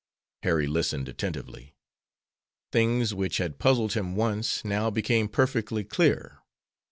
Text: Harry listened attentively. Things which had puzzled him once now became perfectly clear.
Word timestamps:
Harry 0.41 0.65
listened 0.65 1.07
attentively. 1.07 1.75
Things 2.71 3.13
which 3.13 3.37
had 3.37 3.59
puzzled 3.59 3.93
him 3.93 4.15
once 4.15 4.65
now 4.65 4.89
became 4.89 5.29
perfectly 5.29 5.83
clear. 5.83 6.39